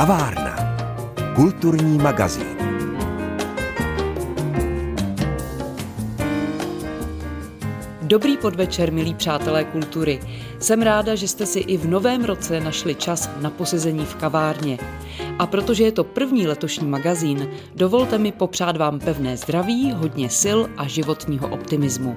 Kavárna. 0.00 0.56
Kulturní 1.34 1.98
magazín. 1.98 2.56
Dobrý 8.02 8.36
podvečer, 8.36 8.92
milí 8.92 9.14
přátelé 9.14 9.64
kultury. 9.64 10.20
Jsem 10.58 10.82
ráda, 10.82 11.14
že 11.14 11.28
jste 11.28 11.46
si 11.46 11.58
i 11.58 11.76
v 11.76 11.88
novém 11.88 12.24
roce 12.24 12.60
našli 12.60 12.94
čas 12.94 13.30
na 13.40 13.50
posezení 13.50 14.04
v 14.04 14.14
kavárně. 14.14 14.78
A 15.38 15.46
protože 15.46 15.84
je 15.84 15.92
to 15.92 16.04
první 16.04 16.46
letošní 16.46 16.88
magazín, 16.88 17.48
dovolte 17.74 18.18
mi 18.18 18.32
popřát 18.32 18.76
vám 18.76 18.98
pevné 18.98 19.36
zdraví, 19.36 19.92
hodně 19.92 20.30
sil 20.42 20.58
a 20.76 20.86
životního 20.86 21.48
optimismu. 21.48 22.16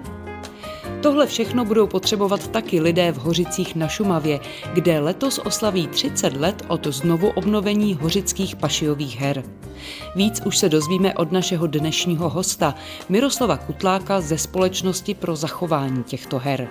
Tohle 1.04 1.28
všechno 1.28 1.66
budou 1.66 1.88
potřebovat 1.88 2.48
taky 2.48 2.82
lidé 2.82 3.12
v 3.12 3.18
Hořicích 3.18 3.76
na 3.76 3.88
Šumavě, 3.88 4.40
kde 4.74 5.00
letos 5.00 5.40
oslaví 5.46 5.88
30 5.88 6.34
let 6.34 6.66
od 6.68 6.88
znovu 6.88 7.30
obnovení 7.30 7.94
hořických 7.94 8.56
pašijových 8.56 9.20
her. 9.20 9.44
Víc 10.16 10.42
už 10.46 10.58
se 10.58 10.70
dozvíme 10.70 11.14
od 11.14 11.32
našeho 11.32 11.68
dnešního 11.68 12.30
hosta, 12.30 12.76
Miroslava 13.10 13.58
Kutláka 13.58 14.22
ze 14.22 14.38
Společnosti 14.38 15.14
pro 15.14 15.36
zachování 15.36 16.04
těchto 16.04 16.40
her. 16.40 16.68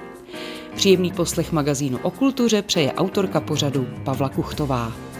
Příjemný 0.76 1.12
poslech 1.12 1.52
magazínu 1.52 1.98
o 2.02 2.10
kultuře 2.10 2.62
přeje 2.62 2.92
autorka 2.92 3.40
pořadu 3.40 3.86
Pavla 4.04 4.28
Kuchtová. 4.28 5.11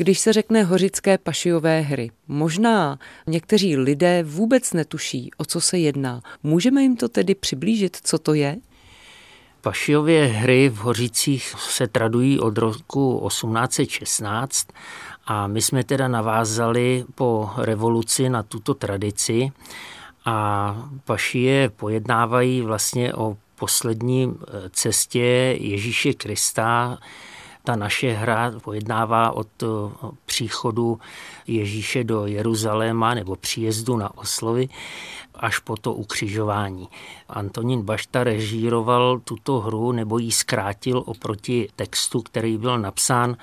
Když 0.00 0.18
se 0.18 0.32
řekne 0.32 0.62
hořické 0.62 1.18
pašijové 1.18 1.80
hry, 1.80 2.10
možná 2.28 2.98
někteří 3.26 3.76
lidé 3.76 4.22
vůbec 4.22 4.72
netuší, 4.72 5.30
o 5.36 5.44
co 5.44 5.60
se 5.60 5.78
jedná. 5.78 6.22
Můžeme 6.42 6.82
jim 6.82 6.96
to 6.96 7.08
tedy 7.08 7.34
přiblížit, 7.34 7.96
co 8.02 8.18
to 8.18 8.34
je? 8.34 8.56
Pašijové 9.60 10.26
hry 10.26 10.68
v 10.68 10.76
Hořicích 10.76 11.54
se 11.58 11.86
tradují 11.86 12.40
od 12.40 12.58
roku 12.58 13.24
1816 13.28 14.68
a 15.26 15.46
my 15.46 15.62
jsme 15.62 15.84
teda 15.84 16.08
navázali 16.08 17.04
po 17.14 17.50
revoluci 17.56 18.28
na 18.28 18.42
tuto 18.42 18.74
tradici 18.74 19.52
a 20.24 20.76
pašije 21.04 21.68
pojednávají 21.68 22.62
vlastně 22.62 23.14
o 23.14 23.36
poslední 23.58 24.34
cestě 24.70 25.56
Ježíše 25.60 26.12
Krista 26.14 26.98
ta 27.70 27.76
naše 27.76 28.12
hra 28.12 28.52
pojednává 28.64 29.30
od 29.30 29.62
eh, 29.62 29.66
příchodu 30.26 30.98
Ježíše 31.46 32.04
do 32.04 32.26
Jeruzaléma 32.26 33.14
nebo 33.14 33.36
příjezdu 33.36 33.96
na 33.96 34.18
oslovy 34.18 34.68
až 35.34 35.58
po 35.58 35.76
to 35.76 35.94
ukřižování. 35.94 36.88
Antonín 37.28 37.82
Bašta 37.82 38.24
režíroval 38.24 39.20
tuto 39.24 39.60
hru 39.60 39.92
nebo 39.92 40.18
ji 40.18 40.32
zkrátil 40.32 41.02
oproti 41.06 41.68
textu, 41.76 42.22
který 42.22 42.58
byl 42.58 42.78
napsán 42.78 43.36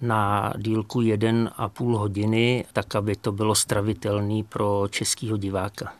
na 0.00 0.52
dílku 0.56 1.00
1,5 1.00 1.96
hodiny, 1.96 2.64
tak 2.72 2.94
aby 2.94 3.16
to 3.16 3.32
bylo 3.32 3.54
stravitelný 3.54 4.44
pro 4.44 4.84
českého 4.90 5.36
diváka. 5.36 5.92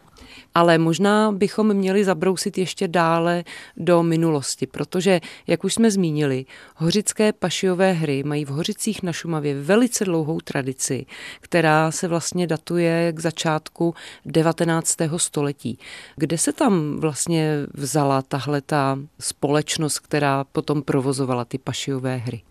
Ale 0.55 0.79
možná 0.79 1.33
bychom 1.33 1.75
měli 1.75 2.05
zabrousit 2.05 2.59
ještě 2.59 2.89
dále 2.89 3.45
do 3.77 4.03
minulosti, 4.03 4.67
protože, 4.67 5.21
jak 5.47 5.65
už 5.65 5.75
jsme 5.75 5.91
zmínili, 5.91 6.45
hořické 6.77 7.33
pašiové 7.33 7.93
hry 7.93 8.23
mají 8.23 8.45
v 8.45 8.49
Hořicích 8.49 9.03
na 9.03 9.13
Šumavě 9.13 9.63
velice 9.63 10.05
dlouhou 10.05 10.41
tradici, 10.41 11.07
která 11.41 11.91
se 11.91 12.09
vlastně 12.09 12.47
datuje 12.47 13.13
k 13.13 13.21
začátku 13.21 13.95
19. 14.27 14.97
století. 15.17 15.79
Kde 16.17 16.39
se 16.39 16.53
tam 16.53 17.01
vlastně 17.01 17.57
vzala 17.75 18.23
tahle 18.23 18.61
ta 18.61 18.99
společnost, 19.21 19.99
která 19.99 20.45
potom 20.45 20.83
provozovala 20.83 21.45
ty 21.45 21.59
pašiové 21.59 22.17
hry? 22.17 22.43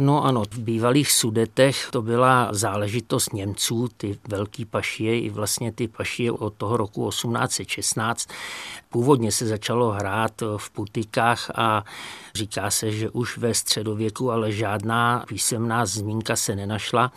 No 0.00 0.24
ano, 0.24 0.44
v 0.50 0.58
bývalých 0.58 1.12
sudetech 1.12 1.88
to 1.90 2.02
byla 2.02 2.48
záležitost 2.52 3.32
Němců, 3.32 3.88
ty 3.96 4.18
velký 4.28 4.64
pašie 4.64 5.20
i 5.20 5.30
vlastně 5.30 5.72
ty 5.72 5.88
pašie 5.88 6.32
od 6.32 6.54
toho 6.54 6.76
roku 6.76 7.08
1816. 7.08 8.28
Původně 8.90 9.32
se 9.32 9.46
začalo 9.46 9.90
hrát 9.90 10.42
v 10.56 10.70
putikách 10.70 11.50
a 11.54 11.84
říká 12.34 12.70
se, 12.70 12.92
že 12.92 13.10
už 13.10 13.38
ve 13.38 13.54
středověku, 13.54 14.30
ale 14.30 14.52
žádná 14.52 15.24
písemná 15.28 15.86
zmínka 15.86 16.36
se 16.36 16.56
nenašla. 16.56 17.12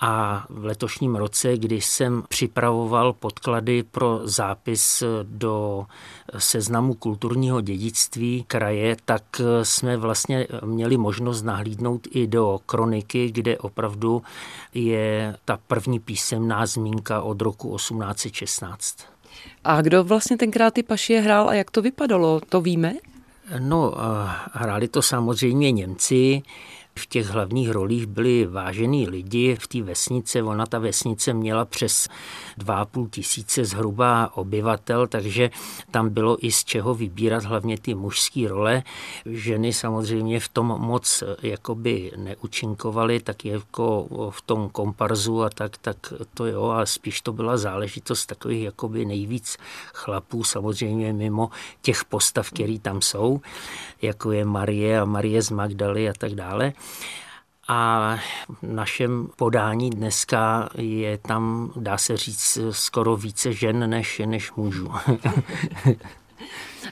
A 0.00 0.46
v 0.48 0.64
letošním 0.64 1.16
roce, 1.16 1.56
když 1.56 1.86
jsem 1.86 2.22
připravoval 2.28 3.12
podklady 3.12 3.82
pro 3.82 4.20
zápis 4.24 5.02
do 5.22 5.86
seznamu 6.38 6.94
kulturního 6.94 7.60
dědictví 7.60 8.44
kraje, 8.46 8.96
tak 9.04 9.22
jsme 9.62 9.96
vlastně 9.96 10.46
měli 10.64 10.96
možnost 10.96 11.42
nahlídnout 11.42 12.08
i 12.10 12.26
do 12.26 12.60
kroniky, 12.66 13.30
kde 13.30 13.58
opravdu 13.58 14.22
je 14.74 15.36
ta 15.44 15.58
první 15.66 15.98
písemná 16.00 16.66
zmínka 16.66 17.22
od 17.22 17.42
roku 17.42 17.76
1816. 17.76 18.96
A 19.64 19.82
kdo 19.82 20.04
vlastně 20.04 20.36
tenkrát 20.36 20.74
ty 20.74 20.82
pašie 20.82 21.20
hrál 21.20 21.48
a 21.48 21.54
jak 21.54 21.70
to 21.70 21.82
vypadalo, 21.82 22.40
to 22.48 22.60
víme? 22.60 22.94
No, 23.58 23.94
hráli 24.52 24.88
to 24.88 25.02
samozřejmě 25.02 25.72
Němci, 25.72 26.42
v 26.98 27.06
těch 27.06 27.26
hlavních 27.26 27.70
rolích 27.70 28.06
byli 28.06 28.46
vážení 28.46 29.08
lidi 29.08 29.56
v 29.60 29.66
té 29.66 29.82
vesnice. 29.82 30.42
Ona 30.42 30.66
ta 30.66 30.78
vesnice 30.78 31.32
měla 31.32 31.64
přes 31.64 32.08
2,5 32.58 33.10
tisíce 33.10 33.64
zhruba 33.64 34.30
obyvatel, 34.34 35.06
takže 35.06 35.50
tam 35.90 36.08
bylo 36.08 36.46
i 36.46 36.52
z 36.52 36.64
čeho 36.64 36.94
vybírat 36.94 37.44
hlavně 37.44 37.78
ty 37.78 37.94
mužské 37.94 38.48
role. 38.48 38.82
Ženy 39.26 39.72
samozřejmě 39.72 40.40
v 40.40 40.48
tom 40.48 40.66
moc 40.66 41.22
jakoby 41.42 42.12
neúčinkovaly, 42.16 43.20
tak 43.20 43.44
jako 43.44 44.06
v 44.30 44.42
tom 44.42 44.68
komparzu 44.68 45.42
a 45.42 45.50
tak, 45.50 45.76
tak 45.76 46.12
to 46.34 46.46
jo, 46.46 46.62
ale 46.62 46.86
spíš 46.86 47.20
to 47.20 47.32
byla 47.32 47.56
záležitost 47.56 48.26
takových 48.26 48.62
jakoby 48.62 49.04
nejvíc 49.04 49.56
chlapů, 49.94 50.44
samozřejmě 50.44 51.12
mimo 51.12 51.50
těch 51.82 52.04
postav, 52.04 52.50
které 52.50 52.78
tam 52.78 53.02
jsou, 53.02 53.40
jako 54.02 54.32
je 54.32 54.44
Marie 54.44 55.00
a 55.00 55.04
Marie 55.04 55.42
z 55.42 55.50
Magdaly 55.50 56.08
a 56.08 56.12
tak 56.18 56.34
dále. 56.34 56.72
A 57.68 58.16
v 58.62 58.62
našem 58.62 59.28
podání 59.36 59.90
dneska 59.90 60.68
je 60.78 61.18
tam, 61.18 61.72
dá 61.76 61.98
se 61.98 62.16
říct, 62.16 62.58
skoro 62.70 63.16
více 63.16 63.52
žen 63.52 63.90
než, 63.90 64.22
než 64.26 64.52
mužů. 64.52 64.92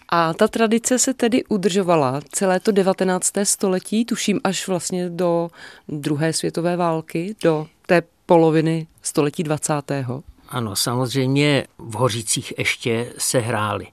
A 0.09 0.35
ta 0.35 0.49
tradice 0.49 0.99
se 0.99 1.15
tedy 1.15 1.45
udržovala 1.45 2.21
celé 2.33 2.61
to 2.61 2.73
19. 2.73 3.33
století, 3.45 4.05
tuším 4.05 4.41
až 4.45 4.69
vlastně 4.69 5.11
do 5.11 5.49
druhé 5.89 6.33
světové 6.33 6.77
války, 6.77 7.37
do 7.43 7.67
té 7.87 8.03
poloviny 8.27 8.87
století 9.03 9.43
20. 9.43 9.75
Ano, 10.49 10.77
samozřejmě 10.77 11.67
v 11.79 11.95
Hořicích 11.95 12.53
ještě 12.59 13.13
se 13.19 13.39
hráli. 13.39 13.87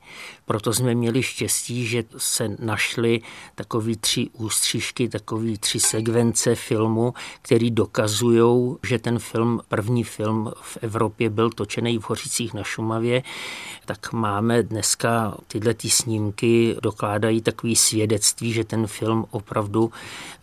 Proto 0.45 0.73
jsme 0.73 0.95
měli 0.95 1.23
štěstí, 1.23 1.85
že 1.85 2.03
se 2.17 2.55
našly 2.59 3.21
takový 3.55 3.97
tři 3.97 4.29
ústřížky, 4.33 5.09
takový 5.09 5.57
tři 5.57 5.79
segvence 5.79 6.55
filmu, 6.55 7.13
který 7.41 7.71
dokazují, 7.71 8.75
že 8.83 8.99
ten 8.99 9.19
film, 9.19 9.61
první 9.67 10.03
film 10.03 10.51
v 10.61 10.77
Evropě 10.81 11.29
byl 11.29 11.49
točený 11.49 11.97
v 11.99 12.09
Hořicích 12.09 12.53
na 12.53 12.63
Šumavě. 12.63 13.23
Tak 13.85 14.13
máme 14.13 14.63
dneska 14.63 15.37
tyhle 15.47 15.73
ty 15.73 15.89
snímky, 15.89 16.75
dokládají 16.81 17.41
takový 17.41 17.75
svědectví, 17.75 18.53
že 18.53 18.63
ten 18.63 18.87
film 18.87 19.25
opravdu 19.31 19.91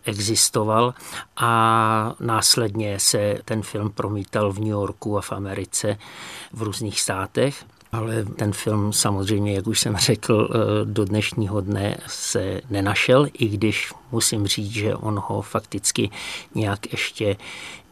existoval 0.05 0.93
a 1.37 2.15
následně 2.19 2.99
se 2.99 3.37
ten 3.45 3.61
film 3.61 3.89
promítal 3.89 4.51
v 4.51 4.59
New 4.59 4.67
Yorku 4.67 5.17
a 5.17 5.21
v 5.21 5.31
Americe 5.31 5.97
v 6.53 6.61
různých 6.61 7.01
státech. 7.01 7.65
Ale 7.91 8.23
ten 8.23 8.53
film 8.53 8.93
samozřejmě, 8.93 9.53
jak 9.53 9.67
už 9.67 9.79
jsem 9.79 9.97
řekl, 9.97 10.49
eh, 10.51 10.85
do 10.85 11.05
dnešního 11.05 11.61
dne 11.61 11.97
se 12.07 12.61
nenašel, 12.69 13.27
i 13.33 13.47
když 13.47 13.93
musím 14.11 14.47
říct, 14.47 14.71
že 14.71 14.95
on 14.95 15.21
ho 15.27 15.41
fakticky 15.41 16.09
nějak 16.55 16.91
ještě 16.91 17.35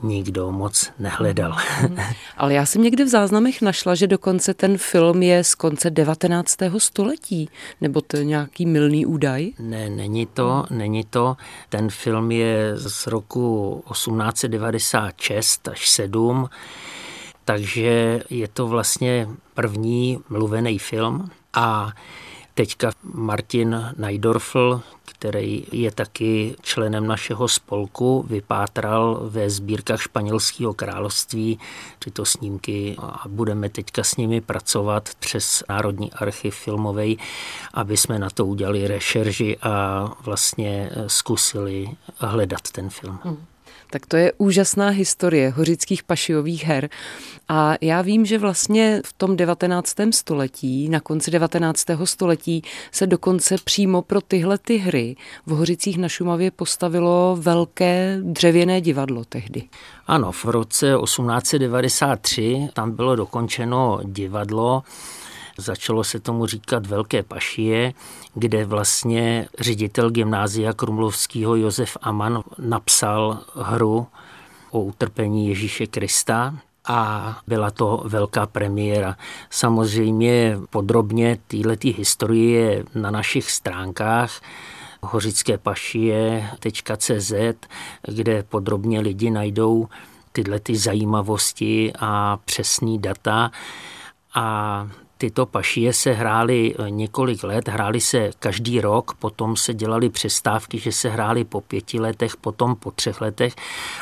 nikdo 0.02 0.52
moc 0.52 0.92
nehledal. 1.00 1.58
Mhm. 1.82 1.98
Ale 2.38 2.54
já 2.54 2.66
jsem 2.66 2.82
někde 2.84 3.06
v 3.06 3.08
záznamech 3.08 3.62
našla, 3.62 3.96
že 3.96 4.08
dokonce 4.08 4.54
ten 4.54 4.78
film 4.78 5.24
je 5.24 5.44
z 5.44 5.56
konce 5.56 5.90
19. 5.90 6.80
století, 6.80 7.50
nebo 7.82 8.02
to 8.02 8.18
je 8.18 8.26
nějaký 8.26 8.66
milný 8.66 9.06
údaj? 9.06 9.52
Ne, 9.60 9.90
není 9.90 10.26
to, 10.26 10.66
není 10.70 11.04
to. 11.04 11.38
Ten 11.70 11.90
film 11.90 12.32
je 12.32 12.72
z 12.76 13.08
roku 13.08 13.84
1896 13.92 15.68
až 15.68 15.90
7 15.90 16.50
takže 17.50 18.22
je 18.30 18.48
to 18.48 18.68
vlastně 18.68 19.28
první 19.54 20.19
mluvený 20.30 20.80
film 20.80 21.30
a 21.54 21.92
Teďka 22.54 22.92
Martin 23.13 23.94
Najdorfl, 23.98 24.81
který 25.06 25.66
je 25.72 25.92
taky 25.92 26.56
členem 26.62 27.07
našeho 27.07 27.48
spolku, 27.48 28.25
vypátral 28.30 29.19
ve 29.24 29.50
sbírkách 29.50 30.01
španělského 30.01 30.74
království 30.74 31.60
tyto 32.00 32.25
snímky 32.25 32.96
a 33.00 33.24
budeme 33.28 33.69
teďka 33.69 34.04
s 34.04 34.16
nimi 34.16 34.42
pracovat 34.42 35.10
přes 35.19 35.63
Národní 35.69 36.13
archiv 36.13 36.56
filmový, 36.56 37.19
aby 37.74 37.98
jsme 37.98 38.19
na 38.19 38.30
to 38.30 38.45
udělali 38.45 38.88
rešerži 38.88 39.57
a 39.62 40.06
vlastně 40.22 40.90
zkusili 41.07 41.90
hledat 42.18 42.72
ten 42.72 42.90
film. 42.90 43.19
Hmm. 43.24 43.45
Tak 43.92 44.06
to 44.06 44.18
je 44.18 44.34
úžasná 44.38 44.90
historie 44.90 45.50
hořických 45.50 46.04
pašiových 46.04 46.66
her. 46.66 46.90
A 47.48 47.74
já 47.82 48.02
vím, 48.02 48.26
že 48.26 48.38
vlastně 48.38 49.02
v 49.06 49.14
tom 49.14 49.36
19. 49.36 49.96
století, 50.12 50.90
na 50.90 51.00
konci 51.00 51.32
19. 51.32 51.86
století, 52.04 52.62
se 52.92 53.08
dokonce 53.08 53.56
přímo 53.64 54.02
pro 54.02 54.22
tyhle 54.22 54.58
ty 54.58 54.78
hry 54.78 55.16
v 55.46 55.52
Hořicích 55.52 55.98
na 55.98 56.10
Šumavě 56.10 56.52
postavilo 56.52 57.38
velké 57.40 58.20
dřevěné 58.22 58.82
divadlo 58.82 59.26
tehdy. 59.30 59.64
Ano, 60.08 60.32
v 60.32 60.46
roce 60.46 60.96
1893 61.04 62.70
tam 62.74 62.92
bylo 62.92 63.16
dokončeno 63.16 64.00
divadlo, 64.04 64.84
Začalo 65.60 66.04
se 66.04 66.20
tomu 66.20 66.46
říkat 66.46 66.86
Velké 66.86 67.24
pašie, 67.24 67.94
kde 68.34 68.66
vlastně 68.66 69.48
ředitel 69.60 70.10
gymnázia 70.10 70.74
Krumlovského 70.74 71.56
Josef 71.56 71.98
Aman 72.02 72.44
napsal 72.58 73.40
hru 73.56 74.08
o 74.72 74.82
utrpení 74.82 75.48
Ježíše 75.48 75.88
Krista 75.88 76.56
a 76.86 77.38
byla 77.48 77.72
to 77.72 78.04
velká 78.06 78.46
premiéra. 78.46 79.16
Samozřejmě 79.50 80.58
podrobně 80.70 81.38
tyhle 81.48 81.78
historie 81.84 82.62
je 82.62 82.84
na 82.96 83.12
našich 83.12 83.52
stránkách 83.52 84.42
hořické 85.02 85.58
pašie.cz, 85.58 87.34
kde 88.08 88.44
podrobně 88.44 89.00
lidi 89.00 89.30
najdou 89.30 89.88
tyhle 90.32 90.60
ty 90.60 90.78
zajímavosti 90.78 91.94
a 92.00 92.40
přesný 92.46 93.00
data. 93.00 93.52
A 94.36 94.88
Tyto 95.21 95.45
pašie 95.45 95.94
se 95.94 96.12
hrály 96.12 96.75
eh, 96.80 96.89
několik 96.89 97.44
let, 97.44 97.68
hrály 97.68 98.01
se 98.01 98.31
každý 98.39 98.81
rok, 98.81 99.13
potom 99.13 99.56
se 99.56 99.74
dělaly 99.74 100.10
přestávky, 100.10 100.80
že 100.80 100.92
se 100.92 101.10
hrály 101.10 101.44
po 101.44 101.62
pěti 101.62 102.00
letech, 102.00 102.38
potom 102.38 102.75
po 102.75 102.92
třech 102.92 103.21
letech 103.21 103.56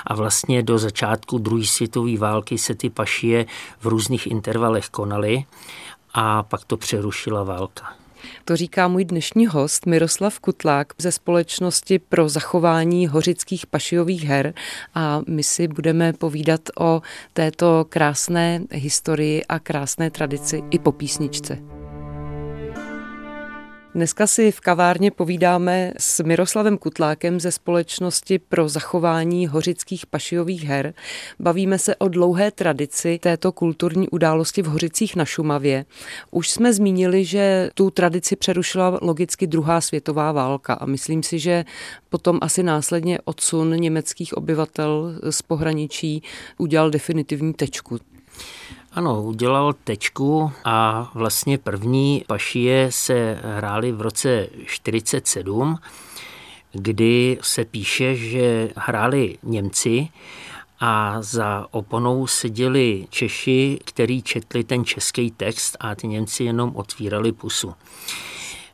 a 0.06 0.16
vlastně 0.16 0.64
do 0.64 0.78
začátku 0.78 1.38
druhé 1.38 1.66
světové 1.66 2.18
války 2.18 2.58
se 2.58 2.76
ty 2.76 2.90
pašie 2.90 3.46
v 3.80 3.86
různých 3.86 4.28
intervalech 4.28 4.90
konaly 4.90 5.46
a 6.14 6.44
pak 6.44 6.66
to 6.66 6.78
přerušila 6.78 7.44
válka. 7.44 8.07
To 8.46 8.56
říká 8.56 8.88
můj 8.88 9.06
dnešní 9.06 9.48
host 9.48 9.86
Miroslav 9.86 10.40
Kutlák 10.40 10.94
ze 10.98 11.12
společnosti 11.12 12.00
pro 12.00 12.30
zachování 12.30 13.08
hořických 13.08 13.68
pašiových 13.68 14.24
her 14.24 14.54
a 14.94 15.22
my 15.28 15.44
si 15.44 15.68
budeme 15.68 16.14
povídat 16.14 16.62
o 16.80 17.02
této 17.34 17.86
krásné 17.90 18.62
historii 18.72 19.46
a 19.46 19.60
krásné 19.60 20.12
tradici 20.12 20.64
i 20.72 20.80
po 20.80 20.92
písničce. 20.92 21.77
Dneska 23.98 24.28
si 24.28 24.52
v 24.52 24.60
kavárně 24.60 25.12
povídáme 25.12 25.94
s 25.98 26.24
Miroslavem 26.24 26.78
Kutlákem 26.78 27.40
ze 27.40 27.52
společnosti 27.52 28.40
pro 28.40 28.70
zachování 28.70 29.48
hořických 29.48 30.06
pašiových 30.06 30.64
her. 30.64 30.94
Bavíme 31.40 31.80
se 31.80 31.96
o 31.96 32.08
dlouhé 32.08 32.52
tradici 32.52 33.20
této 33.22 33.52
kulturní 33.52 34.10
události 34.10 34.62
v 34.62 34.66
Hořicích 34.66 35.16
na 35.16 35.26
Šumavě. 35.26 35.86
Už 36.32 36.50
jsme 36.50 36.74
zmínili, 36.74 37.26
že 37.26 37.70
tu 37.74 37.90
tradici 37.90 38.36
přerušila 38.36 39.00
logicky 39.02 39.48
druhá 39.48 39.82
světová 39.82 40.32
válka 40.32 40.74
a 40.74 40.86
myslím 40.86 41.24
si, 41.24 41.40
že 41.40 41.66
potom 42.10 42.40
asi 42.42 42.64
následně 42.64 43.20
odsun 43.26 43.76
německých 43.76 44.38
obyvatel 44.38 45.20
z 45.30 45.42
pohraničí 45.42 46.24
udělal 46.58 46.90
definitivní 46.90 47.54
tečku. 47.54 48.00
Ano, 48.98 49.24
udělal 49.24 49.74
tečku 49.84 50.52
a 50.66 51.10
vlastně 51.14 51.58
první 51.58 52.24
pašie 52.28 52.92
se 52.92 53.40
hrály 53.44 53.92
v 53.92 54.02
roce 54.02 54.48
47, 54.66 55.78
kdy 56.72 57.38
se 57.42 57.66
píše, 57.66 58.16
že 58.16 58.70
hráli 58.76 59.38
Němci 59.44 60.08
a 60.80 61.22
za 61.22 61.68
oponou 61.72 62.28
seděli 62.28 63.08
Češi, 63.10 63.80
který 63.86 64.22
četli 64.22 64.64
ten 64.64 64.86
český 64.86 65.32
text 65.32 65.78
a 65.80 65.96
ty 65.96 66.08
Němci 66.08 66.44
jenom 66.44 66.76
otvírali 66.76 67.32
pusu. 67.32 67.74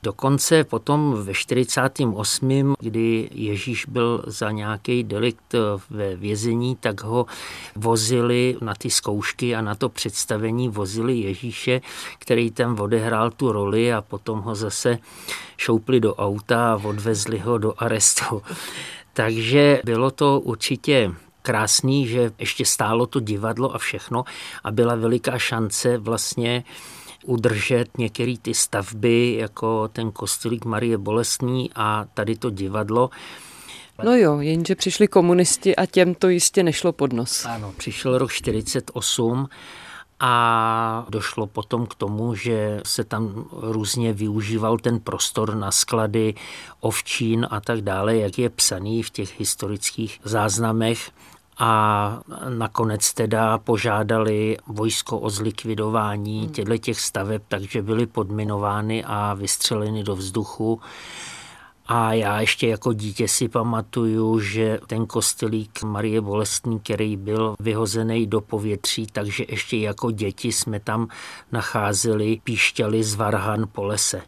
Dokonce 0.03 0.63
potom 0.63 1.23
ve 1.23 1.33
48., 1.33 2.75
kdy 2.79 3.29
Ježíš 3.31 3.85
byl 3.85 4.23
za 4.27 4.51
nějaký 4.51 5.03
delikt 5.03 5.55
ve 5.89 6.15
vězení, 6.15 6.75
tak 6.75 7.03
ho 7.03 7.25
vozili 7.75 8.57
na 8.61 8.75
ty 8.75 8.89
zkoušky 8.89 9.55
a 9.55 9.61
na 9.61 9.75
to 9.75 9.89
představení 9.89 10.69
vozili 10.69 11.17
Ježíše, 11.17 11.81
který 12.19 12.51
tam 12.51 12.79
odehrál 12.79 13.31
tu 13.31 13.51
roli 13.51 13.93
a 13.93 14.01
potom 14.01 14.41
ho 14.41 14.55
zase 14.55 14.99
šoupli 15.57 15.99
do 15.99 16.15
auta 16.15 16.73
a 16.73 16.79
odvezli 16.83 17.39
ho 17.39 17.57
do 17.57 17.73
arestu. 17.77 18.41
Takže 19.13 19.81
bylo 19.85 20.11
to 20.11 20.39
určitě 20.39 21.11
krásný, 21.41 22.07
že 22.07 22.31
ještě 22.39 22.65
stálo 22.65 23.05
to 23.05 23.19
divadlo 23.19 23.75
a 23.75 23.77
všechno 23.77 24.23
a 24.63 24.71
byla 24.71 24.95
veliká 24.95 25.37
šance 25.37 25.97
vlastně 25.97 26.63
udržet 27.25 27.97
některé 27.97 28.33
ty 28.41 28.53
stavby, 28.53 29.35
jako 29.39 29.87
ten 29.87 30.11
kostelík 30.11 30.65
Marie 30.65 30.97
Bolestní 30.97 31.69
a 31.75 32.05
tady 32.13 32.35
to 32.35 32.49
divadlo. 32.49 33.09
No 34.03 34.15
jo, 34.15 34.39
jenže 34.39 34.75
přišli 34.75 35.07
komunisti 35.07 35.75
a 35.75 35.85
těm 35.85 36.15
to 36.15 36.29
jistě 36.29 36.63
nešlo 36.63 36.91
pod 36.91 37.13
nos. 37.13 37.45
Ano, 37.45 37.73
přišel 37.77 38.17
rok 38.17 38.31
48 38.31 39.49
a 40.19 41.05
došlo 41.09 41.47
potom 41.47 41.85
k 41.85 41.95
tomu, 41.95 42.35
že 42.35 42.81
se 42.85 43.03
tam 43.03 43.45
různě 43.51 44.13
využíval 44.13 44.77
ten 44.77 44.99
prostor 44.99 45.55
na 45.55 45.71
sklady 45.71 46.33
ovčín 46.79 47.47
a 47.49 47.61
tak 47.61 47.81
dále, 47.81 48.17
jak 48.17 48.39
je 48.39 48.49
psaný 48.49 49.03
v 49.03 49.09
těch 49.09 49.39
historických 49.39 50.19
záznamech 50.23 51.11
a 51.57 52.19
nakonec 52.49 53.13
teda 53.13 53.57
požádali 53.57 54.57
vojsko 54.67 55.19
o 55.19 55.29
zlikvidování 55.29 56.41
hmm. 56.41 56.49
těchto 56.49 56.77
těch 56.77 56.99
staveb, 56.99 57.41
takže 57.47 57.81
byly 57.81 58.05
podminovány 58.05 59.03
a 59.03 59.33
vystřeleny 59.33 60.03
do 60.03 60.15
vzduchu. 60.15 60.81
A 61.87 62.13
já 62.13 62.41
ještě 62.41 62.67
jako 62.67 62.93
dítě 62.93 63.27
si 63.27 63.49
pamatuju, 63.49 64.39
že 64.39 64.79
ten 64.87 65.05
kostelík 65.05 65.83
Marie 65.83 66.21
Bolestní, 66.21 66.79
který 66.79 67.17
byl 67.17 67.55
vyhozený 67.59 68.27
do 68.27 68.41
povětří, 68.41 69.07
takže 69.11 69.45
ještě 69.47 69.77
jako 69.77 70.11
děti 70.11 70.51
jsme 70.51 70.79
tam 70.79 71.07
nacházeli 71.51 72.41
píšťaly 72.43 73.03
z 73.03 73.15
varhan 73.15 73.65
po 73.71 73.83
lese 73.83 74.21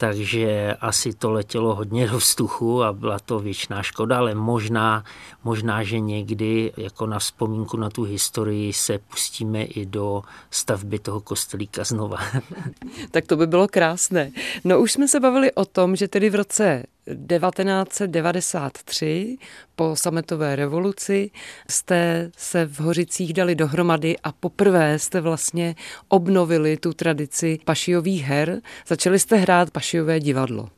takže 0.00 0.74
asi 0.80 1.12
to 1.12 1.30
letělo 1.30 1.74
hodně 1.74 2.08
do 2.08 2.16
vzduchu 2.16 2.82
a 2.82 2.92
byla 2.92 3.18
to 3.18 3.38
věčná 3.38 3.82
škoda, 3.82 4.18
ale 4.18 4.34
možná, 4.34 5.04
možná, 5.44 5.82
že 5.82 6.00
někdy 6.00 6.72
jako 6.76 7.06
na 7.06 7.18
vzpomínku 7.18 7.76
na 7.76 7.90
tu 7.90 8.02
historii 8.02 8.72
se 8.72 8.98
pustíme 8.98 9.62
i 9.62 9.86
do 9.86 10.22
stavby 10.50 10.98
toho 10.98 11.20
kostelíka 11.20 11.84
znova. 11.84 12.18
tak 13.10 13.26
to 13.26 13.36
by 13.36 13.46
bylo 13.46 13.68
krásné. 13.68 14.32
No 14.64 14.80
už 14.80 14.92
jsme 14.92 15.08
se 15.08 15.20
bavili 15.20 15.52
o 15.52 15.64
tom, 15.64 15.96
že 15.96 16.08
tedy 16.08 16.30
v 16.30 16.34
roce 16.34 16.82
1993 17.06 19.38
po 19.76 19.96
sametové 19.96 20.56
revoluci 20.56 21.30
jste 21.70 22.30
se 22.36 22.66
v 22.66 22.80
Hořicích 22.80 23.34
dali 23.34 23.54
dohromady 23.54 24.16
a 24.24 24.32
poprvé 24.32 24.98
jste 24.98 25.20
vlastně 25.20 25.74
obnovili 26.08 26.76
tu 26.76 26.92
tradici 26.92 27.58
pašiových 27.64 28.24
her. 28.24 28.60
Začali 28.86 29.18
jste 29.18 29.36
hrát 29.36 29.70
pašiové 29.70 30.20
divadlo. 30.20 30.68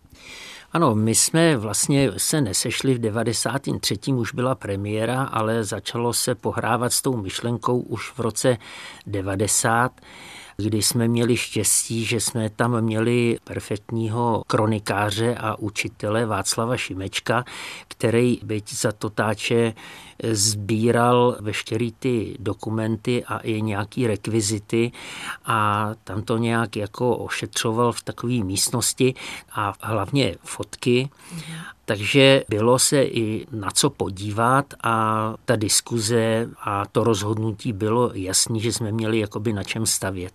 Ano, 0.73 0.95
my 0.95 1.15
jsme 1.15 1.57
vlastně 1.57 2.11
se 2.17 2.41
nesešli 2.41 2.95
v 2.95 2.99
93. 2.99 3.99
už 4.13 4.35
byla 4.35 4.55
premiéra, 4.55 5.23
ale 5.23 5.65
začalo 5.65 6.13
se 6.13 6.35
pohrávat 6.35 6.93
s 6.93 7.03
tou 7.03 7.17
myšlenkou 7.17 7.81
už 7.81 8.11
v 8.11 8.21
roce 8.21 8.57
90 9.07 9.93
kdy 10.57 10.83
jsme 10.83 11.09
měli 11.09 11.37
štěstí, 11.37 12.05
že 12.05 12.21
jsme 12.21 12.51
tam 12.51 12.81
měli 12.81 13.39
perfektního 13.45 14.43
kronikáře 14.47 15.35
a 15.35 15.59
učitele 15.59 16.27
Václava 16.27 16.77
Šimečka, 16.77 17.45
který 17.89 18.39
byť 18.43 18.75
za 18.75 18.93
totáče 18.93 19.75
sbíral 20.33 21.37
veškeré 21.41 21.89
ty 21.99 22.37
dokumenty 22.39 23.25
a 23.25 23.39
i 23.39 23.63
nějaký 23.63 24.07
rekvizity 24.07 24.93
a 25.45 25.91
tam 26.05 26.23
to 26.23 26.39
nějak 26.39 26.77
jako 26.77 27.17
ošetřoval 27.17 27.93
v 27.93 28.03
takové 28.03 28.45
místnosti 28.45 29.15
a 29.53 29.75
hlavně 29.81 30.37
fotky. 30.45 31.11
Takže 31.85 32.45
bylo 32.49 32.79
se 32.79 33.03
i 33.03 33.47
na 33.53 33.71
co 33.71 33.91
podívat 33.91 34.75
a 34.83 35.35
ta 35.45 35.57
diskuze 35.57 36.49
a 36.61 36.87
to 36.87 37.05
rozhodnutí 37.05 37.73
bylo 37.73 38.11
jasný, 38.15 38.61
že 38.61 38.73
jsme 38.73 38.93
měli 38.93 39.19
jakoby 39.19 39.53
na 39.53 39.65
čem 39.65 39.87
stavět. 39.87 40.33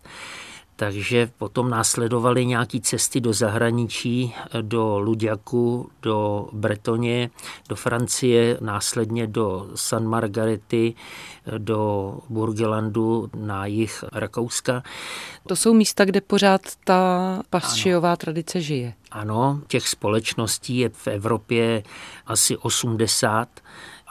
Takže 0.80 1.30
potom 1.38 1.70
následovaly 1.70 2.46
nějaké 2.46 2.80
cesty 2.80 3.22
do 3.22 3.34
zahraničí, 3.34 4.34
do 4.62 5.00
Luďaku, 5.00 5.90
do 6.02 6.50
Bretoně, 6.52 7.30
do 7.70 7.76
Francie, 7.76 8.58
následně 8.62 9.28
do 9.28 9.70
San 9.76 10.08
Margarety, 10.08 10.94
do 11.58 12.14
Burgelandu 12.30 13.30
na 13.36 13.66
jih 13.66 14.04
Rakouska. 14.14 14.84
To 15.48 15.56
jsou 15.56 15.74
místa, 15.74 16.06
kde 16.06 16.22
pořád 16.22 16.62
ta 16.84 17.42
pašijová 17.50 18.16
tradice 18.16 18.62
žije. 18.62 18.94
Ano, 19.12 19.62
těch 19.68 19.88
společností 19.88 20.78
je 20.78 20.90
v 20.90 21.08
Evropě 21.08 21.84
asi 22.26 22.58
80 22.58 23.50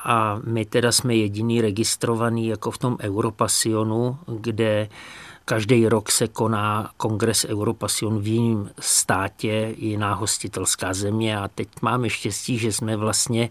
a 0.05 0.41
my 0.45 0.65
teda 0.65 0.93
jsme 0.93 1.15
jediný 1.15 1.61
registrovaný 1.61 2.47
jako 2.47 2.71
v 2.71 2.79
tom 2.79 2.97
Europasionu, 3.01 4.19
kde 4.27 4.89
Každý 5.49 5.89
rok 5.89 6.11
se 6.11 6.29
koná 6.29 6.91
kongres 6.97 7.47
Europasion 7.49 8.19
v 8.19 8.27
jiném 8.27 8.71
státě, 8.81 9.75
jiná 9.77 10.15
hostitelská 10.15 10.95
země 10.95 11.39
a 11.39 11.49
teď 11.49 11.69
máme 11.83 12.11
štěstí, 12.11 12.59
že 12.59 12.73
jsme 12.73 12.97
vlastně 12.97 13.51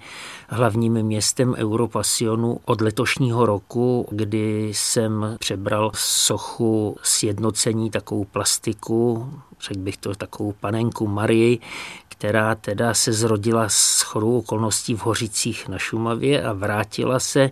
hlavním 0.49 0.93
městem 0.93 1.55
Europasionu 1.57 2.59
od 2.65 2.81
letošního 2.81 3.45
roku, 3.45 4.07
kdy 4.11 4.69
jsem 4.73 5.35
přebral 5.39 5.91
sochu 5.95 6.97
sjednocení, 7.03 7.89
takovou 7.89 8.25
plastiku, 8.25 9.29
řekl 9.61 9.79
bych 9.79 9.97
to 9.97 10.15
takovou 10.15 10.51
panenku 10.51 11.07
Marii, 11.07 11.59
která 12.07 12.55
teda 12.55 12.93
se 12.93 13.13
zrodila 13.13 13.69
s 13.69 14.01
chodou 14.01 14.37
okolností 14.37 14.95
v 14.95 15.05
Hořicích 15.05 15.67
na 15.67 15.77
Šumavě 15.77 16.43
a 16.43 16.53
vrátila 16.53 17.19
se 17.19 17.51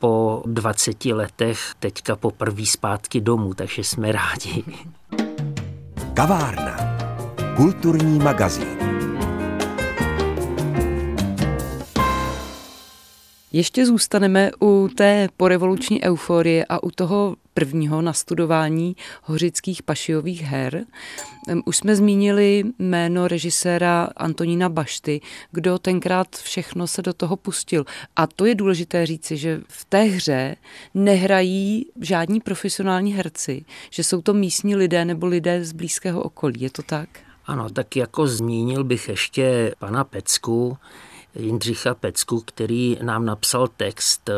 po 0.00 0.42
20 0.46 1.04
letech 1.04 1.74
teďka 1.78 2.16
po 2.16 2.30
první 2.30 2.66
zpátky 2.66 3.20
domů, 3.20 3.54
takže 3.54 3.84
jsme 3.84 4.12
rádi. 4.12 4.64
Kavárna. 6.14 6.76
Kulturní 7.56 8.18
magazín. 8.18 8.79
Ještě 13.52 13.86
zůstaneme 13.86 14.50
u 14.62 14.88
té 14.94 15.28
porevoluční 15.36 16.04
euforie 16.04 16.64
a 16.68 16.82
u 16.82 16.90
toho 16.90 17.36
prvního 17.54 18.02
nastudování 18.02 18.96
hořických 19.22 19.82
pašiových 19.82 20.42
her. 20.42 20.84
Už 21.64 21.76
jsme 21.76 21.96
zmínili 21.96 22.64
jméno 22.78 23.28
režiséra 23.28 24.08
Antonína 24.16 24.68
Bašty, 24.68 25.20
kdo 25.52 25.78
tenkrát 25.78 26.36
všechno 26.36 26.86
se 26.86 27.02
do 27.02 27.12
toho 27.12 27.36
pustil. 27.36 27.84
A 28.16 28.26
to 28.26 28.44
je 28.44 28.54
důležité 28.54 29.06
říci, 29.06 29.36
že 29.36 29.60
v 29.68 29.84
té 29.84 30.02
hře 30.02 30.56
nehrají 30.94 31.86
žádní 32.00 32.40
profesionální 32.40 33.12
herci, 33.12 33.64
že 33.90 34.04
jsou 34.04 34.22
to 34.22 34.34
místní 34.34 34.76
lidé 34.76 35.04
nebo 35.04 35.26
lidé 35.26 35.64
z 35.64 35.72
blízkého 35.72 36.22
okolí. 36.22 36.60
Je 36.60 36.70
to 36.70 36.82
tak? 36.82 37.08
Ano, 37.46 37.70
tak 37.70 37.96
jako 37.96 38.26
zmínil 38.26 38.84
bych 38.84 39.08
ještě 39.08 39.74
pana 39.78 40.04
Pecku, 40.04 40.78
Jindřicha 41.34 41.94
Pecku, 41.94 42.40
který 42.40 42.98
nám 43.02 43.24
napsal 43.24 43.68
text. 43.68 44.28
Eh, 44.28 44.32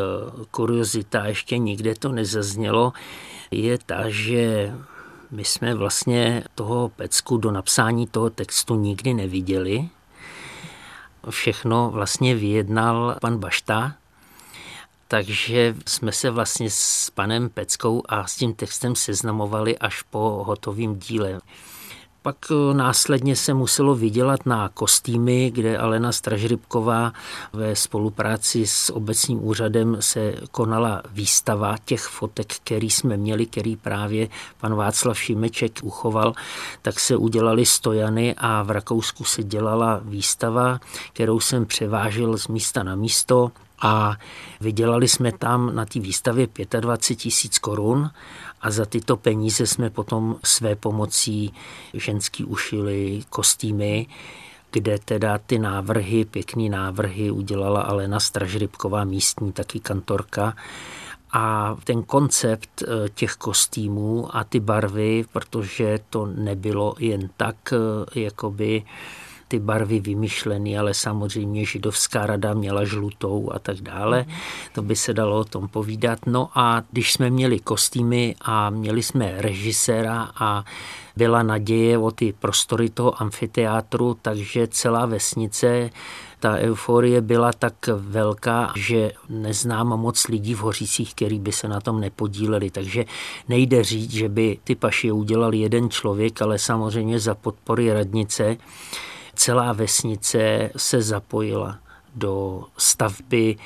kuriozita, 0.50 1.24
ještě 1.24 1.58
nikde 1.58 1.94
to 1.94 2.12
nezaznělo, 2.12 2.92
je 3.50 3.78
ta, 3.86 4.02
že 4.08 4.74
my 5.30 5.44
jsme 5.44 5.74
vlastně 5.74 6.44
toho 6.54 6.88
Pecku 6.88 7.36
do 7.36 7.50
napsání 7.50 8.06
toho 8.06 8.30
textu 8.30 8.74
nikdy 8.74 9.14
neviděli. 9.14 9.88
Všechno 11.30 11.90
vlastně 11.90 12.34
vyjednal 12.34 13.16
pan 13.20 13.38
Bašta, 13.38 13.94
takže 15.08 15.74
jsme 15.86 16.12
se 16.12 16.30
vlastně 16.30 16.70
s 16.70 17.10
panem 17.10 17.48
Peckou 17.48 18.02
a 18.08 18.26
s 18.26 18.36
tím 18.36 18.54
textem 18.54 18.96
seznamovali 18.96 19.78
až 19.78 20.02
po 20.02 20.44
hotovým 20.46 20.98
díle. 20.98 21.40
Pak 22.22 22.36
eh, 22.50 22.74
následně 22.74 23.36
se 23.36 23.54
muselo 23.54 23.94
vydělat 23.94 24.46
na 24.46 24.68
kostýmy, 24.68 25.50
kde 25.50 25.78
Alena 25.78 26.12
Stražrybková 26.12 27.12
ve 27.52 27.76
spolupráci 27.76 28.66
s 28.66 28.92
obecním 28.92 29.46
úřadem 29.46 29.96
se 30.00 30.34
konala 30.50 31.02
výstava 31.12 31.76
těch 31.84 32.02
fotek, 32.02 32.54
který 32.54 32.90
jsme 32.90 33.16
měli, 33.16 33.46
který 33.46 33.76
právě 33.76 34.28
pan 34.60 34.74
Václav 34.74 35.18
Šimeček 35.18 35.78
uchoval, 35.82 36.34
tak 36.82 37.00
se 37.00 37.16
udělali 37.16 37.66
stojany 37.66 38.34
a 38.38 38.62
v 38.62 38.70
Rakousku 38.70 39.24
se 39.24 39.42
dělala 39.42 40.00
výstava, 40.04 40.80
kterou 41.12 41.40
jsem 41.40 41.66
převážil 41.66 42.38
z 42.38 42.48
místa 42.48 42.82
na 42.82 42.94
místo. 42.94 43.50
A 43.84 44.16
vydělali 44.60 45.08
jsme 45.08 45.32
tam 45.32 45.74
na 45.74 45.86
té 45.86 46.00
výstavě 46.00 46.48
25 46.80 47.16
tisíc 47.16 47.58
korun 47.58 48.10
a 48.62 48.70
za 48.70 48.84
tyto 48.84 49.16
peníze 49.16 49.66
jsme 49.66 49.90
potom 49.90 50.36
své 50.44 50.76
pomocí 50.76 51.54
ženský 51.94 52.44
ušili 52.44 53.22
kostýmy, 53.30 54.06
kde 54.70 54.98
teda 54.98 55.38
ty 55.38 55.58
návrhy, 55.58 56.24
pěkný 56.24 56.68
návrhy 56.68 57.30
udělala 57.30 57.80
Alena 57.80 58.20
Stražrybková, 58.20 59.04
místní 59.04 59.52
taky 59.52 59.80
kantorka. 59.80 60.56
A 61.32 61.76
ten 61.84 62.02
koncept 62.02 62.82
eh, 62.82 63.08
těch 63.14 63.34
kostýmů 63.34 64.36
a 64.36 64.44
ty 64.44 64.60
barvy, 64.60 65.24
protože 65.32 65.98
to 66.10 66.26
nebylo 66.26 66.94
jen 66.98 67.30
tak, 67.36 67.56
eh, 67.72 68.20
jakoby 68.20 68.82
ty 69.52 69.58
barvy 69.58 70.00
vymyšleny, 70.00 70.78
ale 70.78 70.94
samozřejmě 70.94 71.64
židovská 71.64 72.26
rada 72.26 72.54
měla 72.54 72.84
žlutou 72.84 73.52
a 73.52 73.58
tak 73.58 73.80
dále. 73.80 74.24
To 74.72 74.82
by 74.82 74.96
se 74.96 75.14
dalo 75.14 75.38
o 75.38 75.44
tom 75.44 75.68
povídat. 75.68 76.18
No 76.26 76.48
a 76.54 76.82
když 76.90 77.12
jsme 77.12 77.30
měli 77.30 77.58
kostýmy 77.60 78.34
a 78.40 78.70
měli 78.70 79.02
jsme 79.02 79.34
režiséra 79.36 80.32
a 80.40 80.64
byla 81.16 81.42
naděje 81.42 81.98
o 81.98 82.10
ty 82.10 82.32
prostory 82.32 82.90
toho 82.90 83.22
amfiteátru, 83.22 84.16
takže 84.22 84.66
celá 84.66 85.06
vesnice 85.06 85.90
ta 86.40 86.56
euforie 86.56 87.20
byla 87.20 87.52
tak 87.52 87.74
velká, 87.86 88.72
že 88.76 89.12
neznám 89.28 89.88
moc 89.88 90.28
lidí 90.28 90.54
v 90.54 90.58
Hořících, 90.58 91.14
který 91.14 91.38
by 91.38 91.52
se 91.52 91.68
na 91.68 91.80
tom 91.80 92.00
nepodíleli. 92.00 92.70
Takže 92.70 93.04
nejde 93.48 93.84
říct, 93.84 94.10
že 94.10 94.28
by 94.28 94.58
ty 94.64 94.74
paši 94.74 95.12
udělal 95.12 95.54
jeden 95.54 95.90
člověk, 95.90 96.42
ale 96.42 96.58
samozřejmě 96.58 97.20
za 97.20 97.34
podpory 97.34 97.92
radnice 97.92 98.56
celá 99.34 99.72
vesnice 99.72 100.70
se 100.76 101.02
zapojila 101.02 101.78
do 102.14 102.64
stavby, 102.78 103.56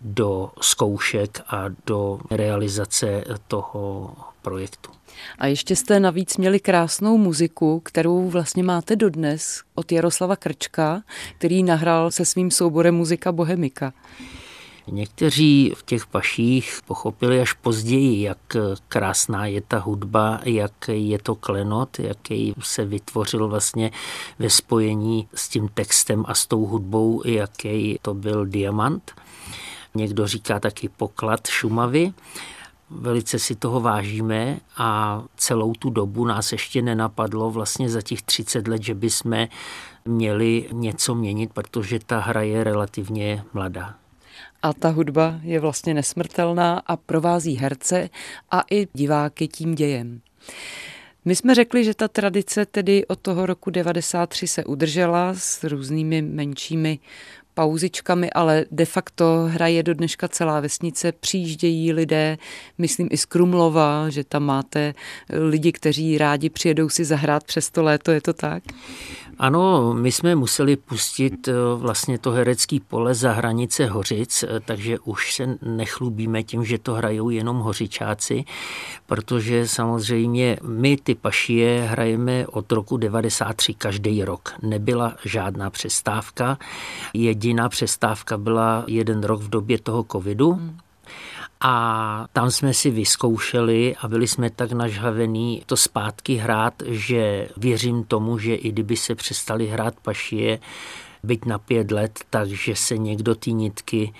do 0.00 0.50
zkoušek 0.60 1.40
a 1.48 1.64
do 1.86 2.20
realizace 2.30 3.24
toho 3.48 4.10
projektu. 4.42 4.90
A 5.38 5.46
ještě 5.46 5.76
jste 5.76 6.00
navíc 6.00 6.36
měli 6.36 6.60
krásnou 6.60 7.18
muziku, 7.18 7.80
kterou 7.80 8.28
vlastně 8.28 8.62
máte 8.62 8.96
dodnes 8.96 9.62
od 9.74 9.92
Jaroslava 9.92 10.36
Krčka, 10.36 11.02
který 11.38 11.62
nahrál 11.62 12.10
se 12.10 12.24
svým 12.24 12.50
souborem 12.50 12.94
muzika 12.94 13.32
Bohemika. 13.32 13.92
Někteří 14.90 15.72
v 15.76 15.82
těch 15.82 16.06
paších 16.06 16.80
pochopili 16.86 17.40
až 17.40 17.52
později, 17.52 18.22
jak 18.22 18.38
krásná 18.88 19.46
je 19.46 19.60
ta 19.60 19.78
hudba, 19.78 20.40
jak 20.44 20.88
je 20.88 21.18
to 21.18 21.34
klenot, 21.34 21.98
jaký 21.98 22.54
se 22.60 22.84
vytvořil 22.84 23.48
vlastně 23.48 23.90
ve 24.38 24.50
spojení 24.50 25.28
s 25.34 25.48
tím 25.48 25.68
textem 25.68 26.24
a 26.28 26.34
s 26.34 26.46
tou 26.46 26.66
hudbou, 26.66 27.22
jaký 27.24 27.98
to 28.02 28.14
byl 28.14 28.46
diamant. 28.46 29.12
Někdo 29.94 30.26
říká 30.26 30.60
taky 30.60 30.88
poklad 30.88 31.46
Šumavy. 31.46 32.12
Velice 32.90 33.38
si 33.38 33.54
toho 33.54 33.80
vážíme 33.80 34.60
a 34.76 35.22
celou 35.36 35.72
tu 35.72 35.90
dobu 35.90 36.24
nás 36.24 36.52
ještě 36.52 36.82
nenapadlo 36.82 37.50
vlastně 37.50 37.88
za 37.88 38.02
těch 38.02 38.22
30 38.22 38.68
let, 38.68 38.82
že 38.82 38.94
bychom 38.94 39.46
měli 40.04 40.68
něco 40.72 41.14
měnit, 41.14 41.52
protože 41.52 41.98
ta 41.98 42.18
hra 42.18 42.42
je 42.42 42.64
relativně 42.64 43.44
mladá 43.52 43.94
a 44.62 44.72
ta 44.72 44.88
hudba 44.88 45.40
je 45.42 45.60
vlastně 45.60 45.94
nesmrtelná 45.94 46.82
a 46.86 46.96
provází 46.96 47.56
herce 47.56 48.10
a 48.50 48.62
i 48.70 48.88
diváky 48.92 49.48
tím 49.48 49.74
dějem. 49.74 50.20
My 51.24 51.36
jsme 51.36 51.54
řekli, 51.54 51.84
že 51.84 51.94
ta 51.94 52.08
tradice 52.08 52.66
tedy 52.66 53.06
od 53.06 53.18
toho 53.18 53.46
roku 53.46 53.70
93 53.70 54.46
se 54.46 54.64
udržela 54.64 55.34
s 55.34 55.64
různými 55.64 56.22
menšími 56.22 56.98
pauzičkami, 57.56 58.30
ale 58.30 58.64
de 58.70 58.84
facto 58.84 59.48
hraje 59.48 59.82
do 59.82 59.94
dneška 59.94 60.28
celá 60.28 60.60
vesnice, 60.60 61.12
přijíždějí 61.12 61.92
lidé, 61.92 62.38
myslím 62.78 63.08
i 63.10 63.16
z 63.16 63.24
Krumlova, 63.24 64.10
že 64.10 64.24
tam 64.24 64.42
máte 64.44 64.94
lidi, 65.30 65.72
kteří 65.72 66.18
rádi 66.18 66.50
přijedou 66.50 66.88
si 66.88 67.04
zahrát 67.04 67.44
přes 67.44 67.70
to 67.70 67.82
léto, 67.82 68.10
je 68.10 68.20
to 68.20 68.32
tak? 68.32 68.62
Ano, 69.38 69.94
my 69.94 70.12
jsme 70.12 70.34
museli 70.34 70.76
pustit 70.76 71.48
eh, 71.48 71.52
vlastně 71.76 72.18
to 72.18 72.30
herecký 72.30 72.80
pole 72.80 73.14
za 73.14 73.32
hranice 73.32 73.86
Hořic, 73.86 74.42
eh, 74.42 74.60
takže 74.60 74.98
už 74.98 75.34
se 75.34 75.58
nechlubíme 75.62 76.42
tím, 76.42 76.64
že 76.64 76.78
to 76.78 76.94
hrajou 76.94 77.30
jenom 77.30 77.58
hořičáci, 77.58 78.44
protože 79.06 79.68
samozřejmě 79.68 80.58
my 80.62 80.96
ty 80.96 81.14
pašie 81.14 81.80
hrajeme 81.80 82.46
od 82.46 82.72
roku 82.72 82.96
93 82.96 83.74
každý 83.74 84.24
rok. 84.24 84.54
Nebyla 84.62 85.16
žádná 85.24 85.70
přestávka. 85.70 86.58
Jediná 87.46 87.68
přestávka 87.68 88.38
byla 88.38 88.84
jeden 88.86 89.24
rok 89.24 89.40
v 89.40 89.48
době 89.48 89.78
toho 89.78 90.04
covidu, 90.12 90.52
hmm 90.52 90.78
A 91.60 92.26
tam 92.32 92.50
jsme 92.50 92.74
si 92.74 92.90
vyzkoušeli 92.90 93.96
a 93.96 94.08
byli 94.08 94.28
jsme 94.28 94.50
tak 94.50 94.72
nažhavení 94.72 95.62
to 95.66 95.76
zpátky 95.76 96.34
hrát, 96.34 96.74
že 96.86 97.48
věřím 97.56 98.04
tomu, 98.04 98.38
že 98.38 98.54
i 98.54 98.72
kdyby 98.72 98.96
se 98.96 99.14
přestali 99.14 99.66
hrát 99.66 99.94
pašie, 100.02 100.58
byť 101.22 101.44
na 101.44 101.58
pět 101.58 101.90
let, 101.90 102.20
takže 102.30 102.76
se 102.76 102.98
někdo 102.98 103.34
ty 103.34 103.52
nitky 103.52 104.12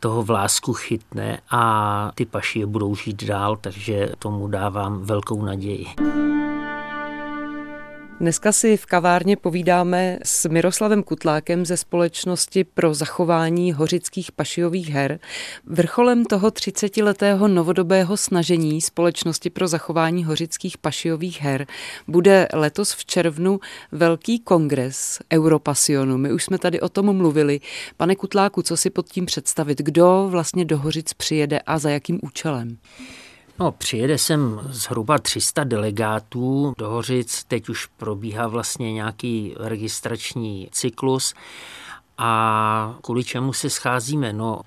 toho 0.00 0.22
vlásku 0.22 0.72
chytne 0.72 1.40
a 1.50 2.12
ty 2.14 2.24
pašie 2.24 2.66
budou 2.66 2.94
žít 2.94 3.24
dál, 3.24 3.56
takže 3.56 4.12
tomu 4.18 4.48
dávám 4.48 5.04
velkou 5.04 5.44
naději. 5.44 5.86
Dneska 8.20 8.52
si 8.52 8.76
v 8.76 8.86
kavárně 8.86 9.36
povídáme 9.36 10.18
s 10.24 10.48
Miroslavem 10.48 11.02
Kutlákem 11.02 11.66
ze 11.66 11.76
společnosti 11.76 12.64
pro 12.64 12.94
zachování 12.94 13.72
hořických 13.72 14.32
pašiových 14.32 14.90
her. 14.90 15.18
Vrcholem 15.66 16.24
toho 16.24 16.48
30-letého 16.48 17.48
novodobého 17.48 18.16
snažení 18.16 18.80
společnosti 18.80 19.50
pro 19.50 19.68
zachování 19.68 20.24
hořických 20.24 20.78
pašiových 20.78 21.40
her 21.40 21.66
bude 22.08 22.48
letos 22.52 22.92
v 22.92 23.04
červnu 23.04 23.60
velký 23.92 24.38
kongres 24.38 25.18
Europasionu. 25.32 26.18
My 26.18 26.32
už 26.32 26.44
jsme 26.44 26.58
tady 26.58 26.80
o 26.80 26.88
tom 26.88 27.16
mluvili. 27.16 27.60
Pane 27.96 28.16
Kutláku, 28.16 28.62
co 28.62 28.76
si 28.76 28.90
pod 28.90 29.08
tím 29.08 29.26
představit? 29.26 29.78
Kdo 29.78 30.26
vlastně 30.30 30.64
do 30.64 30.78
Hořic 30.78 31.12
přijede 31.12 31.60
a 31.60 31.78
za 31.78 31.90
jakým 31.90 32.18
účelem? 32.22 32.78
No, 33.60 33.72
přijede 33.72 34.18
sem 34.18 34.60
zhruba 34.64 35.18
300 35.18 35.64
delegátů 35.64 36.72
do 36.78 36.90
Hořic, 36.90 37.44
teď 37.44 37.68
už 37.68 37.86
probíhá 37.86 38.46
vlastně 38.46 38.92
nějaký 38.92 39.54
registrační 39.58 40.68
cyklus 40.72 41.34
a 42.18 42.94
kvůli 43.02 43.24
čemu 43.24 43.52
se 43.52 43.70
scházíme? 43.70 44.32
No, 44.32 44.60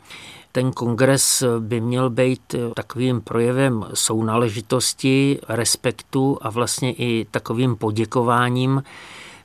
ten 0.52 0.72
kongres 0.72 1.44
by 1.60 1.82
měl 1.82 2.10
být 2.10 2.56
takovým 2.76 3.22
projevem 3.22 3.86
sounáležitosti, 3.94 5.40
respektu 5.50 6.38
a 6.42 6.50
vlastně 6.50 6.94
i 6.94 7.28
takovým 7.32 7.76
poděkováním 7.76 8.84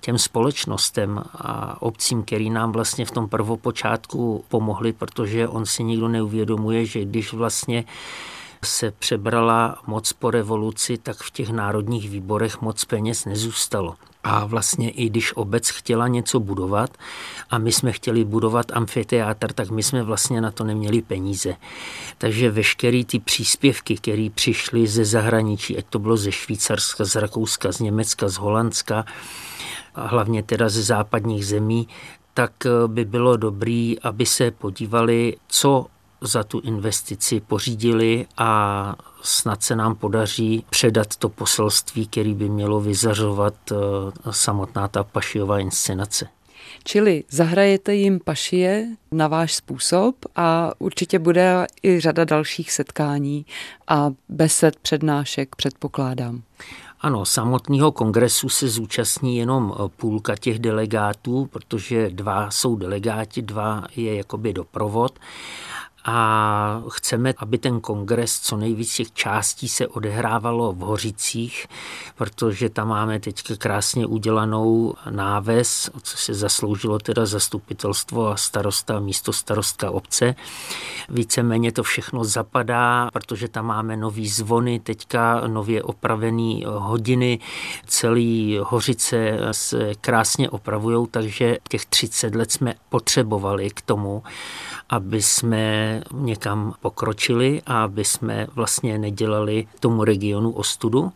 těm 0.01 0.19
společnostem 0.19 1.23
a 1.35 1.83
obcím, 1.83 2.23
který 2.23 2.51
nám 2.51 2.73
vlastně 2.73 3.05
v 3.05 3.11
tom 3.11 3.29
prvopočátku 3.29 4.45
pomohli, 4.49 4.93
protože 4.93 5.49
on 5.49 5.67
si 5.67 5.85
nikdo 5.85 6.09
neuvědomuje, 6.09 6.87
že 6.87 7.05
když 7.05 7.33
vlastně 7.33 7.85
se 8.65 8.91
přebrala 8.91 9.79
moc 9.87 10.13
po 10.13 10.31
revoluci, 10.31 10.99
tak 10.99 11.17
v 11.17 11.31
těch 11.31 11.51
národních 11.51 12.11
výborech 12.11 12.61
moc 12.61 12.85
peněz 12.85 13.25
nezůstalo. 13.25 13.95
A 14.25 14.45
vlastně 14.45 14.91
i 14.91 15.09
když 15.09 15.37
obec 15.37 15.69
chtěla 15.69 16.09
něco 16.09 16.41
budovat 16.41 16.91
a 17.51 17.59
my 17.59 17.73
jsme 17.73 17.93
chtěli 17.93 18.25
budovat 18.25 18.67
amfiteátr, 18.73 19.53
tak 19.53 19.71
my 19.71 19.83
jsme 19.83 20.03
vlastně 20.03 20.41
na 20.41 20.51
to 20.51 20.65
neměli 20.65 21.03
peníze. 21.03 21.57
Takže 22.19 22.51
veškeré 22.51 23.05
ty 23.05 23.19
příspěvky, 23.19 23.97
které 23.97 24.29
přišly 24.35 24.87
ze 24.87 25.05
zahraničí, 25.05 25.79
ať 25.79 25.85
to 25.91 25.99
bylo 25.99 26.17
ze 26.17 26.33
Švýcarska, 26.33 27.05
z 27.05 27.15
Rakouska, 27.17 27.73
z 27.73 27.81
Německa, 27.81 28.29
z 28.29 28.37
Holandska, 28.37 29.05
a 29.95 30.07
hlavně 30.07 30.43
teda 30.43 30.69
ze 30.69 30.83
západních 30.83 31.47
zemí, 31.47 31.89
tak 32.35 32.53
by 32.87 33.05
bylo 33.05 33.37
dobré, 33.37 33.95
aby 34.03 34.27
se 34.27 34.51
podívali, 34.51 35.37
co 35.49 35.87
za 36.21 36.45
tu 36.45 36.61
investici 36.61 37.41
pořídili 37.41 38.27
a 38.37 38.97
snad 39.23 39.63
se 39.63 39.77
nám 39.77 39.95
podaří 39.95 40.65
předat 40.71 41.17
to 41.17 41.29
poselství, 41.29 42.07
který 42.07 42.35
by 42.35 42.49
mělo 42.49 42.81
vyzařovat 42.81 43.55
eh, 43.73 43.77
samotná 44.31 44.89
ta 44.89 45.05
pašiová 45.05 45.59
inscenace. 45.59 46.29
Čili 46.85 47.25
zahrajete 47.31 47.95
jim 47.95 48.21
pašie 48.21 48.87
na 49.13 49.29
váš 49.29 49.55
způsob 49.55 50.17
a 50.37 50.73
určitě 50.79 51.19
bude 51.19 51.67
i 51.83 52.01
řada 52.01 52.25
dalších 52.25 52.73
setkání 52.73 53.47
a 53.89 54.11
besed, 54.29 54.77
přednášek, 54.77 55.57
předpokládám. 55.57 56.43
Ano, 57.01 57.25
samotného 57.25 57.93
kongresu 57.93 58.49
se 58.49 58.69
zúčastní 58.69 59.37
jenom 59.37 59.75
eh, 59.75 59.89
půlka 59.97 60.37
těch 60.37 60.59
delegátů, 60.59 61.47
protože 61.47 62.11
dva 62.11 62.51
jsou 62.51 62.77
delegáti, 62.77 63.43
dva 63.43 63.85
je 63.97 64.17
jakoby 64.17 64.53
doprovod 64.53 65.19
a 66.11 66.83
chceme, 66.91 67.35
aby 67.39 67.59
ten 67.59 67.81
kongres 67.81 68.41
co 68.41 68.57
nejvíc 68.57 68.95
těch 68.95 69.13
částí 69.13 69.69
se 69.69 69.87
odehrávalo 69.87 70.73
v 70.73 70.79
Hořicích, 70.79 71.67
protože 72.17 72.69
tam 72.69 72.89
máme 72.89 73.21
teď 73.21 73.43
krásně 73.59 74.07
udělanou 74.07 74.95
náves, 75.11 75.91
co 76.03 76.17
se 76.17 76.35
zasloužilo 76.35 76.99
teda 76.99 77.27
zastupitelstvo 77.27 78.29
a 78.29 78.37
starosta, 78.37 79.01
místo 79.01 79.33
starostka 79.33 79.91
obce. 79.91 80.35
Víceméně 81.09 81.73
to 81.73 81.83
všechno 81.83 82.25
zapadá, 82.25 83.09
protože 83.13 83.49
tam 83.49 83.67
máme 83.67 83.97
nový 83.97 84.29
zvony, 84.29 84.81
teďka 84.81 85.47
nově 85.47 85.83
opravený 85.83 86.65
hodiny, 86.69 87.39
celý 87.87 88.61
Hořice 88.63 89.39
se 89.53 89.95
krásně 90.01 90.51
opravujou, 90.51 91.07
takže 91.07 91.57
těch 91.69 91.87
30 91.87 92.35
let 92.35 92.53
jsme 92.53 92.75
potřebovali 92.89 93.71
k 93.71 93.81
tomu, 93.81 94.23
aby 94.89 95.23
jsme 95.23 95.98
někam 96.13 96.75
pokročili 96.81 97.63
a 97.67 97.85
aby 97.85 98.05
jsme 98.05 98.47
vlastně 98.55 98.99
nedělali 98.99 99.67
tomu 99.81 100.05
regionu 100.05 100.51
ostudu. 100.51 101.13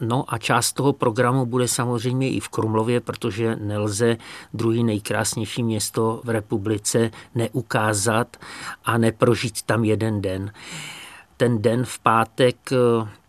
No 0.00 0.24
a 0.28 0.38
část 0.38 0.72
toho 0.72 0.92
programu 0.92 1.46
bude 1.46 1.68
samozřejmě 1.68 2.30
i 2.30 2.40
v 2.40 2.48
Krumlově, 2.48 3.00
protože 3.00 3.56
nelze 3.56 4.16
druhý 4.54 4.84
nejkrásnější 4.84 5.62
město 5.62 6.20
v 6.24 6.28
republice 6.28 7.10
neukázat 7.34 8.36
a 8.84 8.98
neprožít 8.98 9.62
tam 9.62 9.84
jeden 9.84 10.22
den. 10.22 10.52
Ten 11.36 11.62
den 11.62 11.84
v 11.84 11.98
pátek 11.98 12.56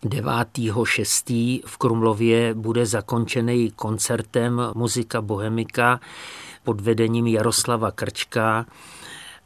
9.6. 0.04 1.60
v 1.66 1.76
Krumlově 1.76 2.54
bude 2.54 2.86
zakončený 2.86 3.70
koncertem 3.70 4.62
muzika 4.74 5.22
Bohemika 5.22 6.00
pod 6.64 6.80
vedením 6.80 7.26
Jaroslava 7.26 7.90
Krčka 7.90 8.66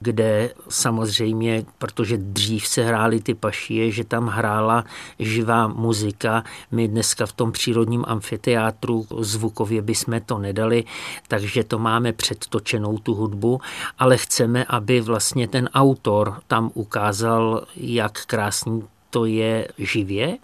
kde 0.01 0.55
samozřejmě, 0.69 1.65
protože 1.79 2.19
dřív 2.19 2.67
se 2.67 2.85
hrály 2.85 3.21
ty 3.21 3.35
pašie, 3.35 3.91
že 3.91 4.05
tam 4.05 4.27
hrála 4.27 4.85
živá 5.19 5.69
muzika. 5.69 6.45
My 6.71 6.89
dneska 6.89 7.27
v 7.27 7.33
tom 7.33 7.53
přírodním 7.53 8.05
amfiteátru 8.07 9.07
zvukově 9.21 9.83
bychom 9.83 10.21
to 10.21 10.39
nedali, 10.39 10.85
takže 11.29 11.65
to 11.65 11.79
máme 11.79 12.13
předtočenou 12.13 12.99
tu 12.99 13.15
hudbu, 13.15 13.61
ale 13.99 14.17
chceme, 14.17 14.65
aby 14.65 15.01
vlastně 15.01 15.49
ten 15.49 15.69
autor 15.75 16.41
tam 16.47 16.71
ukázal, 16.75 17.67
jak 17.77 18.27
krásný 18.27 18.83
to 19.11 19.25
je 19.25 19.69
živě 19.79 20.39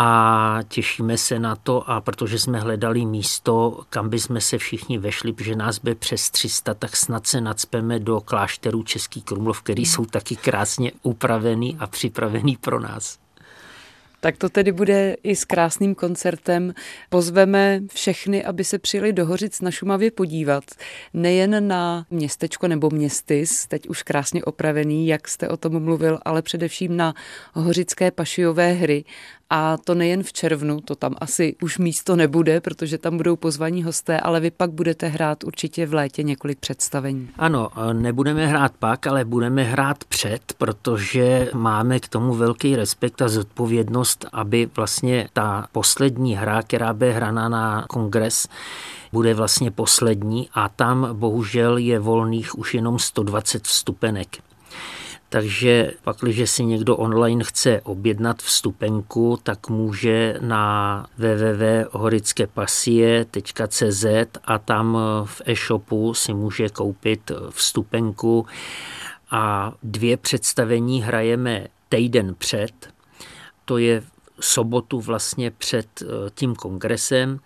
a 0.00 0.60
těšíme 0.68 1.18
se 1.18 1.38
na 1.38 1.56
to 1.56 1.90
a 1.90 2.00
protože 2.00 2.38
jsme 2.38 2.60
hledali 2.60 3.04
místo, 3.04 3.80
kam 3.90 4.08
by 4.08 4.18
jsme 4.18 4.40
se 4.40 4.58
všichni 4.58 4.98
vešli, 4.98 5.32
protože 5.32 5.56
nás 5.56 5.78
by 5.78 5.94
přes 5.94 6.30
300, 6.30 6.74
tak 6.74 6.96
snad 6.96 7.26
se 7.26 7.40
nadspeme 7.40 7.98
do 7.98 8.20
klášterů 8.20 8.82
Český 8.82 9.22
Krumlov, 9.22 9.62
který 9.62 9.86
jsou 9.86 10.04
taky 10.04 10.36
krásně 10.36 10.92
upravený 11.02 11.76
a 11.80 11.86
připravený 11.86 12.56
pro 12.56 12.80
nás. 12.80 13.18
Tak 14.20 14.36
to 14.36 14.48
tedy 14.48 14.72
bude 14.72 15.16
i 15.22 15.36
s 15.36 15.44
krásným 15.44 15.94
koncertem. 15.94 16.74
Pozveme 17.08 17.80
všechny, 17.92 18.44
aby 18.44 18.64
se 18.64 18.78
přijeli 18.78 19.12
do 19.12 19.26
Hořic 19.26 19.60
na 19.60 19.70
Šumavě 19.70 20.10
podívat. 20.10 20.64
Nejen 21.14 21.68
na 21.68 22.06
městečko 22.10 22.68
nebo 22.68 22.90
městys, 22.90 23.66
teď 23.66 23.88
už 23.88 24.02
krásně 24.02 24.44
opravený, 24.44 25.06
jak 25.06 25.28
jste 25.28 25.48
o 25.48 25.56
tom 25.56 25.82
mluvil, 25.82 26.18
ale 26.22 26.42
především 26.42 26.96
na 26.96 27.14
hořické 27.54 28.10
pašijové 28.10 28.72
hry 28.72 29.04
a 29.50 29.76
to 29.76 29.94
nejen 29.94 30.22
v 30.22 30.32
červnu, 30.32 30.80
to 30.80 30.94
tam 30.94 31.14
asi 31.18 31.56
už 31.62 31.78
místo 31.78 32.16
nebude, 32.16 32.60
protože 32.60 32.98
tam 32.98 33.16
budou 33.16 33.36
pozvaní 33.36 33.82
hosté, 33.82 34.20
ale 34.20 34.40
vy 34.40 34.50
pak 34.50 34.70
budete 34.70 35.06
hrát 35.06 35.44
určitě 35.44 35.86
v 35.86 35.94
létě 35.94 36.22
několik 36.22 36.58
představení. 36.58 37.28
Ano, 37.36 37.68
nebudeme 37.92 38.46
hrát 38.46 38.72
pak, 38.78 39.06
ale 39.06 39.24
budeme 39.24 39.62
hrát 39.62 40.04
před, 40.04 40.42
protože 40.58 41.50
máme 41.54 42.00
k 42.00 42.08
tomu 42.08 42.34
velký 42.34 42.76
respekt 42.76 43.22
a 43.22 43.28
zodpovědnost, 43.28 44.26
aby 44.32 44.68
vlastně 44.76 45.28
ta 45.32 45.66
poslední 45.72 46.36
hra, 46.36 46.62
která 46.62 46.92
bude 46.92 47.12
hraná 47.12 47.48
na 47.48 47.84
kongres, 47.88 48.48
bude 49.12 49.34
vlastně 49.34 49.70
poslední 49.70 50.48
a 50.54 50.68
tam 50.68 51.08
bohužel 51.12 51.76
je 51.76 51.98
volných 51.98 52.58
už 52.58 52.74
jenom 52.74 52.98
120 52.98 53.64
vstupenek. 53.64 54.36
Takže 55.30 55.92
pak, 56.04 56.16
když 56.20 56.50
si 56.50 56.64
někdo 56.64 56.96
online 56.96 57.44
chce 57.44 57.80
objednat 57.80 58.42
vstupenku, 58.42 59.38
tak 59.42 59.68
může 59.68 60.38
na 60.40 61.06
www.horickepasie.cz 61.18 64.04
a 64.44 64.58
tam 64.58 64.98
v 65.24 65.42
e-shopu 65.46 66.14
si 66.14 66.34
může 66.34 66.68
koupit 66.68 67.32
vstupenku 67.50 68.46
a 69.30 69.72
dvě 69.82 70.16
představení 70.16 71.02
hrajeme 71.02 71.66
týden 71.88 72.34
před. 72.34 72.92
To 73.64 73.78
je 73.78 74.02
sobotu 74.40 75.00
vlastně 75.00 75.50
před 75.50 76.02
tím 76.34 76.54
kongresem 76.54 77.40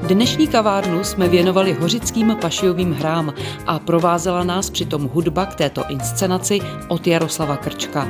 Dnešní 0.08 0.48
kavárnu 0.48 1.04
jsme 1.04 1.28
věnovali 1.28 1.72
hořickým 1.72 2.36
pašijovým 2.40 2.92
hrám 2.92 3.34
a 3.66 3.78
provázela 3.78 4.44
nás 4.44 4.70
přitom 4.70 5.02
hudba 5.02 5.46
k 5.46 5.54
této 5.54 5.84
inscenaci 5.88 6.60
od 6.88 7.06
Jaroslava 7.06 7.56
Krčka. 7.56 8.08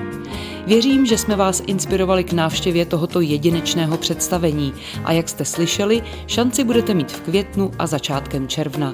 Věřím, 0.67 1.07
že 1.07 1.19
jsme 1.19 1.37
vás 1.37 1.63
inspirovali 1.67 2.25
k 2.25 2.33
návštěvě 2.33 2.87
tohoto 2.87 3.21
jedinečného 3.21 3.97
představení 3.97 4.73
a 5.05 5.13
jak 5.13 5.29
jste 5.29 5.45
slyšeli, 5.45 6.03
šanci 6.27 6.65
budete 6.65 6.95
mít 6.95 7.13
v 7.13 7.21
květnu 7.21 7.71
a 7.79 7.87
začátkem 7.87 8.49
června. 8.49 8.93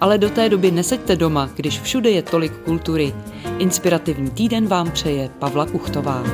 Ale 0.00 0.18
do 0.18 0.30
té 0.30 0.48
doby 0.48 0.70
neseďte 0.70 1.16
doma, 1.16 1.50
když 1.54 1.80
všude 1.80 2.10
je 2.10 2.22
tolik 2.22 2.52
kultury. 2.52 3.14
Inspirativní 3.58 4.30
týden 4.30 4.66
vám 4.66 4.90
přeje 4.90 5.30
Pavla 5.38 5.66
Kuchtová. 5.66 6.24